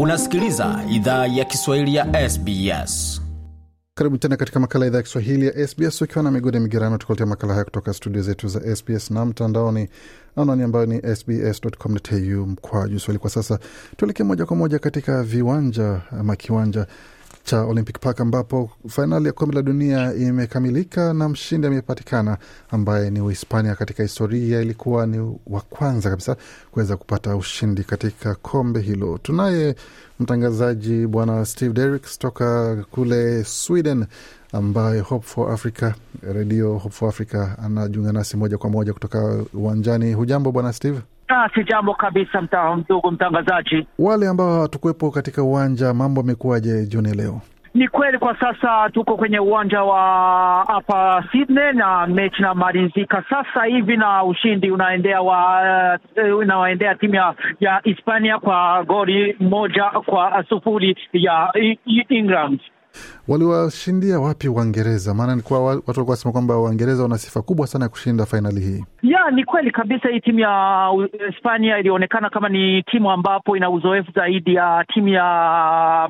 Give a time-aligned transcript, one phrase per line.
[0.00, 3.22] Unasikiliza idhaa ya Kiswahili ya SBS.
[3.94, 7.52] Karibu tena katika makala idhaa ya Kiswahili ya SBS ukiwa na migodi migerano, tukuletea makala
[7.52, 9.88] haya kutoka studio zetu za SBS na mtandaoni,
[10.36, 13.18] anwani ambayo ni sbs.com.au mkwaju swahili.
[13.18, 13.58] Kwa sasa
[13.96, 16.86] tuelekee moja kwa moja katika viwanja ama kiwanja
[17.46, 22.38] cha Olympic Park ambapo fainali ya kombe la dunia imekamilika na mshindi amepatikana
[22.70, 23.74] ambaye ni Uhispania.
[23.74, 26.36] Katika historia ilikuwa ni wa kwanza kabisa
[26.70, 29.18] kuweza kupata ushindi katika kombe hilo.
[29.22, 29.74] Tunaye
[30.20, 34.06] mtangazaji bwana Steve Derricks toka kule Sweden
[34.52, 35.92] ambaye Hope for Africa,
[36.32, 40.12] redio Hope for Africa anajiunga nasi moja kwa moja kutoka uwanjani.
[40.12, 41.00] Hujambo bwana Steve?
[41.28, 43.86] Ah, si jambo kabisa mta, ndugu mtangazaji.
[43.98, 47.40] Wale ambao hawatukuwepo katika uwanja, mambo amekuwaje jioni leo?
[47.74, 50.00] Ni kweli kwa sasa tuko kwenye uwanja wa
[50.68, 55.60] hapa Sydney na mechi inamalizika sasa hivi na ushindi unaendea wa
[56.32, 61.52] uh, unaendea timu ya, ya Hispania kwa goli moja kwa sufuri ya
[62.08, 62.60] England.
[63.28, 65.14] Waliwashindia wapi Waingereza?
[65.14, 68.84] Maana nilikuwa watu walikuwa wasema kwamba Waingereza wana sifa kubwa sana ya kushinda fainali hii.
[69.02, 70.08] Ya, ni kweli kabisa.
[70.08, 70.90] Hii timu ya
[71.30, 75.24] Hispania ilionekana kama ni timu ambapo ina uzoefu zaidi ya timu ya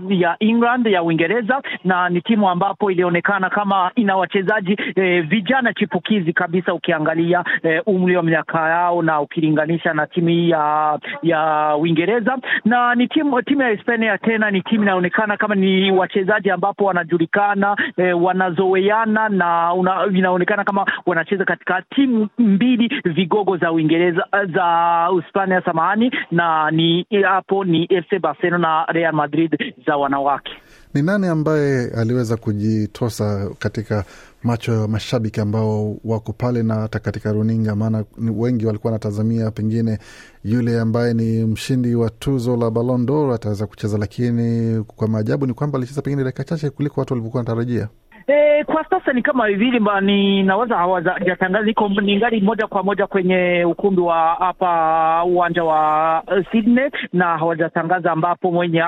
[0.09, 6.33] ya England ya Uingereza, na ni timu ambapo ilionekana kama ina wachezaji eh, vijana chipukizi
[6.33, 12.39] kabisa, ukiangalia eh, umri wa miaka yao na ukilinganisha na timu hii ya ya Uingereza,
[12.65, 17.77] na ni timu timu ya Hispania tena ni timu inaonekana kama ni wachezaji ambapo wanajulikana
[17.97, 25.63] e, wanazoeana na una, inaonekana kama wanacheza katika timu mbili vigogo za Uingereza za Hispania,
[25.63, 30.53] samahani, na ni hapo ni FC Barcelona na Real Madrid za wanawake.
[30.97, 34.05] Ni nani ambaye aliweza kujitosa katika
[34.43, 37.77] macho ya mashabiki ambao wako pale na hata katika runinga?
[37.77, 38.05] Maana
[38.37, 39.99] wengi walikuwa wanatazamia pengine
[40.45, 45.55] yule ambaye ni mshindi wa tuzo la Ballon d'Or ataweza kucheza, lakini kwa maajabu ni
[45.55, 47.89] kwamba alicheza pengine dakika chache kuliko watu walivyokuwa wanatarajia.
[48.29, 54.01] E, kwa sasa ni kama hivi ninaweza hawajatangaza, niko ningali moja kwa moja kwenye ukumbi
[54.01, 56.23] wa hapa uwanja wa
[56.53, 58.83] Sydney na hawajatangaza ambapo mwenye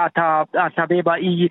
[0.53, 1.49] atabeba hii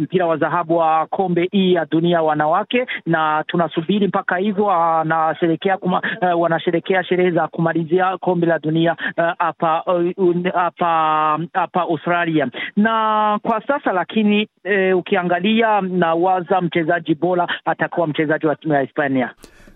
[0.00, 5.92] mpira wa dhahabu wa kombe hii ya dunia wanawake, na tunasubiri mpaka hivyo wanasherekea uh,
[6.36, 8.96] wanasherekea sherehe za kumalizia kombe la dunia
[9.38, 9.82] hapa
[10.16, 12.48] uh, hapa uh, Australia.
[12.76, 14.48] Na kwa sasa lakini
[14.92, 19.30] uh, ukiangalia na waza mchezaji bora atakuwa mchezaji wa timu ya Hispania.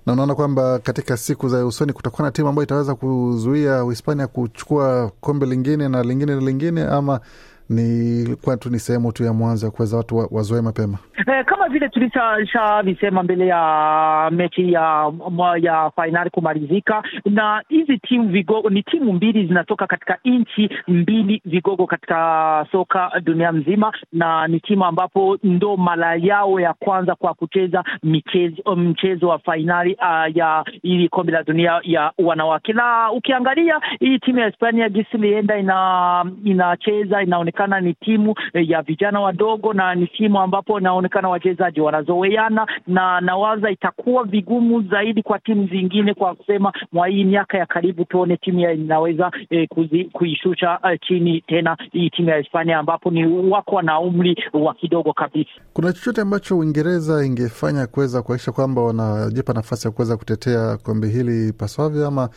[0.07, 5.11] Na unaona kwamba katika siku za usoni kutakuwa na timu ambayo itaweza kuzuia Uhispania kuchukua
[5.21, 7.21] kombe lingine na lingine na lingine, ama
[7.69, 11.45] ni kuwa tu ni sehemu tu ya mwanzo ya kuweza watu wa, wazoe mapema eh,
[11.45, 15.13] kama vile tulishavisema mbele ya mechi ya
[15.61, 21.87] ya fainali kumalizika, na hizi timu vigogo ni timu mbili zinatoka katika nchi mbili vigogo
[21.87, 27.85] katika soka dunia mzima, na ni timu ambapo ndo mara yao ya kwanza kwa kucheza
[28.03, 32.73] michezo, mchezo wa fainali uh, ya ili kombe la dunia ya wanawake.
[32.73, 37.23] Na ukiangalia hii timu ya Hispania gisi lienda ina inacheza
[37.57, 43.71] inaonekana ni timu ya vijana wadogo na ni timu ambapo inaonekana wachezaji wanazoeana, na nawaza
[43.71, 48.61] itakuwa vigumu zaidi kwa timu zingine kwa kusema mwa hii miaka ya karibu tuone timu
[48.71, 49.69] inaweza eh,
[50.13, 55.13] kuishusha eh, chini tena hii timu ya Hispania ambapo ni wako na umri wa kidogo
[55.13, 55.51] kabisa.
[55.73, 61.53] Kuna chochote ambacho Uingereza ingefanya kuweza kuhakikisha kwamba wanajipa nafasi ya kuweza kutetea kombe hili
[61.53, 62.29] paswavyo, ama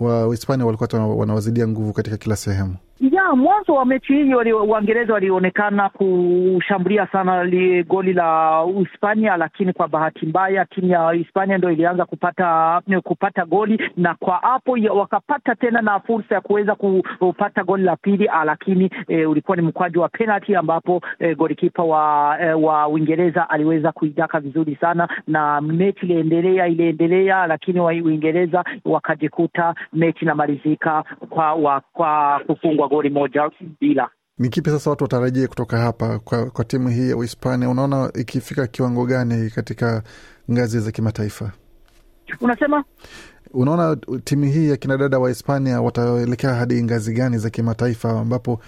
[0.00, 2.76] Wahispania wa walikuwa wanawazidia nguvu katika kila sehemu?
[3.10, 9.88] Ya mwanzo wa mechi hii Waingereza walionekana kushambulia sana li goli la Hispania, lakini kwa
[9.88, 15.82] bahati mbaya timu ya Hispania ndo ilianza kupata kupata goli, na kwa hapo wakapata tena
[15.82, 16.74] na fursa ya kuweza
[17.18, 22.36] kupata goli la pili, lakini e, ulikuwa ni mkwaju wa penalty ambapo e, golikipa wa
[22.40, 29.74] e, wa Uingereza aliweza kuidaka vizuri sana, na mechi iliendelea iliendelea, lakini wa Uingereza wakajikuta
[29.92, 33.50] mechi inamalizika kwa, wa, kwa kufungwa goli moja
[33.80, 34.10] bila.
[34.38, 37.68] Ni kipi sasa watu watarajie kutoka hapa kwa, kwa timu hii ya Uhispania?
[37.68, 40.02] Unaona ikifika kiwango gani katika
[40.50, 41.52] ngazi za kimataifa?
[42.40, 42.84] Unasema,
[43.54, 48.60] unaona timu hii ya kinadada wa Hispania wataelekea hadi ngazi gani za kimataifa, ambapo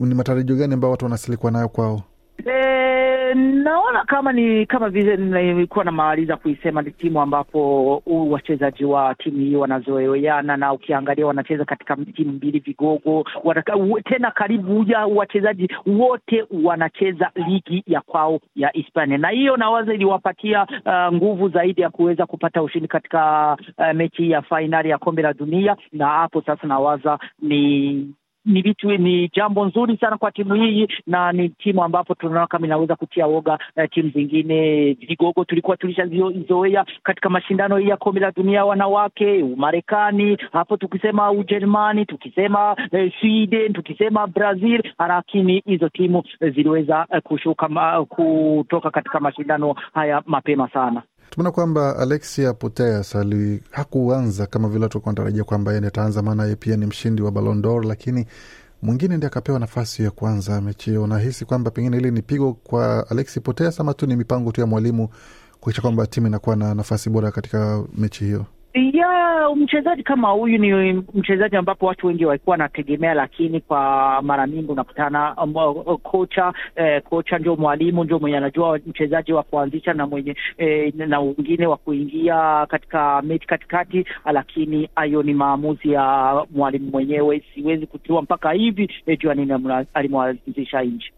[0.00, 2.02] ni matarajio gani ambao watu wanasilikwa nayo kwao?
[2.46, 2.83] E,
[3.34, 9.56] naona kama ni kama vile nilikuwa namaliza kuisema, ni timu ambapo wachezaji wa timu hii
[9.56, 13.72] wanazoeana, na ukiangalia wanacheza katika timu mbili vigogo wanaka,
[14.04, 20.66] tena karibu ya wachezaji wote wanacheza ligi ya kwao ya Hispania, na hiyo nawaza iliwapatia
[20.86, 25.32] uh, nguvu zaidi ya kuweza kupata ushindi katika uh, mechi ya fainali ya kombe la
[25.32, 28.14] dunia, na hapo sasa nawaza ni
[28.44, 32.66] ni vitu ni jambo nzuri sana kwa timu hii, na ni timu ambapo tunaona kama
[32.66, 38.30] inaweza kutia woga uh, timu zingine vigogo tulikuwa tulishazoea katika mashindano hii ya kombe la
[38.30, 46.54] dunia wanawake, Umarekani hapo, tukisema Ujerumani, tukisema eh, Sweden, tukisema Brazil, lakini hizo timu eh,
[46.54, 51.02] ziliweza eh, kushuka ma, kutoka katika mashindano haya mapema sana.
[51.34, 53.16] Tumeona kwamba Alexia Putellas
[53.70, 57.62] hakuanza kama vile tulikuwa natarajia kwamba yeye ataanza, maana yeye pia ni mshindi wa Ballon
[57.62, 58.26] d'Or, lakini
[58.82, 61.02] mwingine ndi akapewa nafasi ya kuanza mechi hiyo.
[61.02, 64.66] Unahisi kwamba pengine hili ni pigo kwa Alexi Putellas ama tu ni mipango tu ya
[64.66, 65.08] mwalimu
[65.60, 68.46] kuakisha kwamba timu inakuwa na nafasi bora katika mechi hiyo?
[68.74, 74.72] Ya mchezaji kama huyu ni mchezaji ambapo watu wengi walikuwa wanategemea, lakini kwa mara mingi
[74.72, 75.54] unakutana um,
[76.02, 81.20] kocha eh, kocha ndio mwalimu ndio mwenye anajua mchezaji wa kuanzisha na mwenye eh, na
[81.20, 87.44] wengine wa kuingia katika mechi katikati, lakini hayo ni maamuzi ya mwalimu mwenyewe.
[87.54, 89.52] Siwezi kujua mpaka hivi eh, jua nini
[89.94, 91.12] alimwanzisha nchi.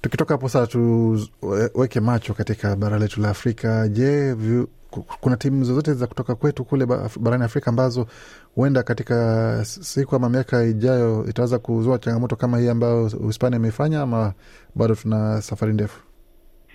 [0.00, 3.88] Tukitoka hapo sasa, tuweke macho katika bara letu la Afrika.
[3.88, 4.34] Je,
[5.20, 6.86] kuna timu zozote za kutoka kwetu kule
[7.20, 8.06] barani Afrika ambazo
[8.54, 14.32] huenda katika siku ama miaka ijayo itaweza kuzua changamoto kama hii ambayo Hispania imefanya, ama
[14.74, 16.00] bado tuna safari ndefu?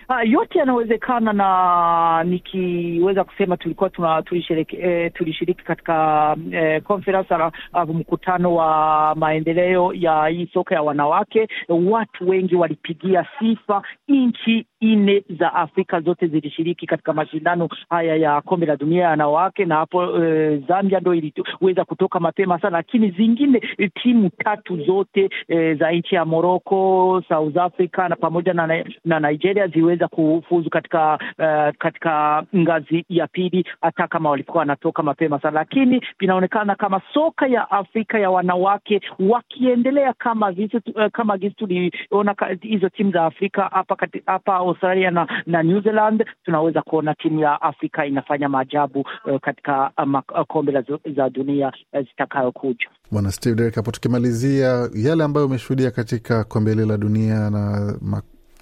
[0.10, 7.34] Uh, yote yanawezekana, na nikiweza kusema tulikuwa tuna tulishiriki, eh, tulishiriki katika eh, conference
[7.74, 11.48] uh, mkutano wa maendeleo ya hii soka ya wanawake.
[11.70, 18.66] Watu wengi walipigia sifa nchi nne za Afrika zote zilishiriki katika mashindano haya ya kombe
[18.66, 23.60] la dunia ya wanawake, na hapo eh, Zambia ndo iliweza kutoka mapema sana, lakini zingine
[24.04, 29.68] timu tatu zote eh, za nchi ya Morocco, South Africa na pamoja na, na Nigeria
[29.94, 36.02] ziweza kufuzu katika uh, katika ngazi ya pili, hata kama walikuwa wanatoka mapema sana, lakini
[36.20, 42.90] vinaonekana kama soka ya Afrika ya wanawake wakiendelea kama gisi, uh, kama gisi tuliona hizo
[42.90, 48.06] timu za Afrika hapa hapa Australia na, na New Zealand, tunaweza kuona timu ya Afrika
[48.06, 49.92] inafanya maajabu uh, katika
[50.38, 50.84] uh, kombe
[51.16, 52.88] za dunia uh, zitakayokuja.
[53.12, 57.94] Bwana Steve Derek, hapo tukimalizia yale ambayo umeshuhudia katika kombe hili la dunia na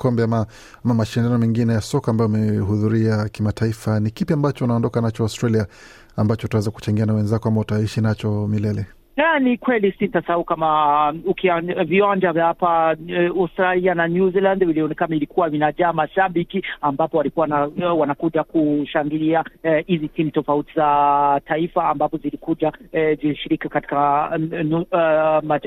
[0.02, 0.46] kombe ama,
[0.86, 5.68] ama mashindano mengine ya soka ambayo amehudhuria kimataifa, ni kipi ambacho unaondoka nacho Australia
[6.18, 8.86] ambacho utaweza kuchangia na wenzako ama utaishi nacho milele?
[9.22, 12.96] Ya, ni kweli sitasahau kama ukia viwanja vya hapa
[13.40, 19.44] Australia na New Zealand vilionekana ilikuwa vinajaa mashabiki ambapo walikuwa na, wanakuja kushangilia
[19.88, 24.30] hizi eh, timu tofauti za taifa ambapo zilikuja eh, zilishiriki katika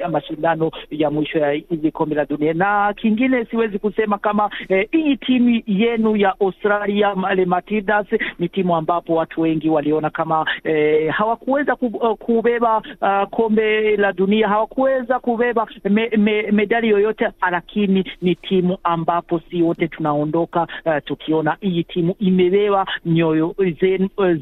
[0.05, 2.55] uh, mashindano ya mwisho ya hizi kombe la dunia.
[2.55, 8.07] Na kingine siwezi kusema kama eh, hii timu yenu ya Australia Le Matildas
[8.39, 11.77] ni timu ambapo watu wengi waliona kama eh, hawakuweza
[12.19, 19.41] kubeba uh, kombe la dunia hawakuweza kubeba me, me, medali yoyote, lakini ni timu ambapo
[19.51, 23.55] si wote tunaondoka uh, tukiona hii timu imebeba nyoyo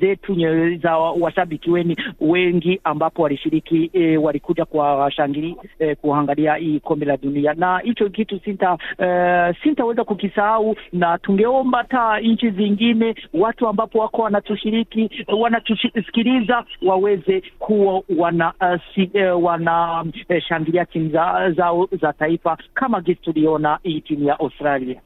[0.01, 7.07] zetu, nyoyo za washabiki weni wengi ambapo walishiriki eh, walikuja kuwashangili eh, kuangalia hii kombe
[7.07, 13.69] la dunia, na hicho kitu sinta uh, sintaweza kukisahau, na tungeomba hata nchi zingine watu
[13.69, 21.97] ambapo wako wanatushiriki wanatusikiliza waweze kuwa wana uh, Si, eh, wanashangilia eh, timu zao za,
[22.01, 25.01] za taifa kama gisi tuliona hii timu ya Australia.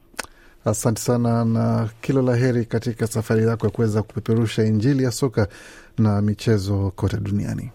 [0.65, 5.47] Asante sana na kila la heri katika safari yako ya kuweza kupeperusha Injili ya soka
[5.97, 7.71] na michezo kote duniani.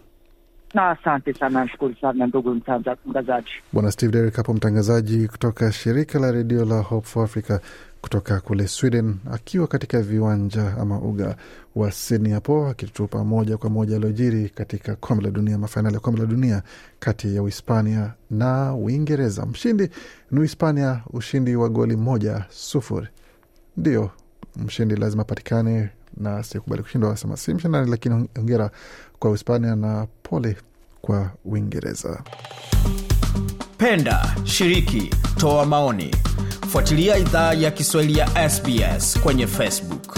[0.74, 3.50] Na asante sana, nashukuru sana ndugu mtangazaji.
[3.72, 7.58] Bwana Steve Derrick hapo, mtangazaji kutoka shirika la redio la Hope for Africa
[8.00, 11.36] kutoka kule Sweden, akiwa katika viwanja ama uga
[11.76, 16.20] wa Sydney hapo akitupa moja kwa moja aliojiri katika kombe la dunia, mafainali ya kombe
[16.20, 16.62] la dunia
[16.98, 19.46] kati ya Uhispania na Uingereza.
[19.46, 19.88] Mshindi
[20.30, 23.06] ni Uhispania, ushindi wa goli moja sufuri.
[23.76, 24.10] Ndio
[24.56, 28.70] mshindi lazima apatikane, na sikubali kushindwa, asema si mshindani, lakini hongera
[29.22, 30.56] kwa Uhispania na pole
[31.00, 32.22] kwa Uingereza.
[33.78, 36.14] Penda, shiriki, toa maoni,
[36.68, 40.11] fuatilia idhaa ya Kiswahili ya SBS kwenye Facebook.